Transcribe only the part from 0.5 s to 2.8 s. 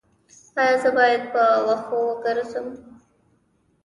ایا زه باید په وښو وګرځم؟